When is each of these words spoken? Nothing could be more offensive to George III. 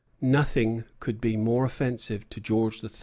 Nothing 0.19 0.85
could 0.99 1.21
be 1.21 1.37
more 1.37 1.63
offensive 1.63 2.27
to 2.31 2.39
George 2.41 2.83
III. 2.83 2.89